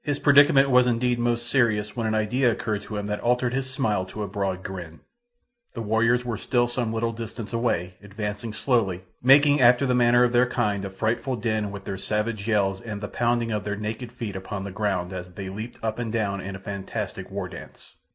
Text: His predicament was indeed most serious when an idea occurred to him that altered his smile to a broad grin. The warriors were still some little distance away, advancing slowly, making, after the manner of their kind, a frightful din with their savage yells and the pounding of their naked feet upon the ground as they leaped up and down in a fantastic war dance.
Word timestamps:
His 0.00 0.18
predicament 0.18 0.70
was 0.70 0.86
indeed 0.86 1.18
most 1.18 1.46
serious 1.46 1.94
when 1.94 2.06
an 2.06 2.14
idea 2.14 2.50
occurred 2.50 2.80
to 2.84 2.96
him 2.96 3.04
that 3.04 3.20
altered 3.20 3.52
his 3.52 3.68
smile 3.68 4.06
to 4.06 4.22
a 4.22 4.26
broad 4.26 4.62
grin. 4.62 5.00
The 5.74 5.82
warriors 5.82 6.24
were 6.24 6.38
still 6.38 6.66
some 6.66 6.90
little 6.90 7.12
distance 7.12 7.52
away, 7.52 7.96
advancing 8.02 8.54
slowly, 8.54 9.04
making, 9.22 9.60
after 9.60 9.84
the 9.84 9.94
manner 9.94 10.24
of 10.24 10.32
their 10.32 10.46
kind, 10.48 10.86
a 10.86 10.88
frightful 10.90 11.36
din 11.36 11.70
with 11.70 11.84
their 11.84 11.98
savage 11.98 12.48
yells 12.48 12.80
and 12.80 13.02
the 13.02 13.08
pounding 13.08 13.52
of 13.52 13.64
their 13.64 13.76
naked 13.76 14.10
feet 14.10 14.36
upon 14.36 14.64
the 14.64 14.70
ground 14.70 15.12
as 15.12 15.34
they 15.34 15.50
leaped 15.50 15.78
up 15.82 15.98
and 15.98 16.14
down 16.14 16.40
in 16.40 16.56
a 16.56 16.60
fantastic 16.60 17.30
war 17.30 17.46
dance. 17.46 17.94